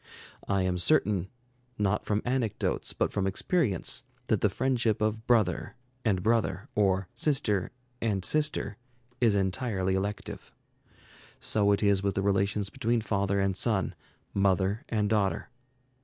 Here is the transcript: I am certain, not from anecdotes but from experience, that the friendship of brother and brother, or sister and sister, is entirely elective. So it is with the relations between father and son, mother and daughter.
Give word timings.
I 0.47 0.63
am 0.63 0.79
certain, 0.79 1.29
not 1.77 2.05
from 2.07 2.23
anecdotes 2.25 2.91
but 2.91 3.11
from 3.11 3.27
experience, 3.27 4.03
that 4.29 4.41
the 4.41 4.49
friendship 4.49 4.99
of 4.99 5.27
brother 5.27 5.75
and 6.03 6.23
brother, 6.23 6.69
or 6.73 7.07
sister 7.13 7.69
and 8.01 8.25
sister, 8.25 8.77
is 9.19 9.35
entirely 9.35 9.93
elective. 9.93 10.51
So 11.39 11.71
it 11.71 11.83
is 11.83 12.01
with 12.01 12.15
the 12.15 12.23
relations 12.23 12.71
between 12.71 13.01
father 13.01 13.39
and 13.39 13.55
son, 13.55 13.93
mother 14.33 14.85
and 14.89 15.07
daughter. 15.07 15.49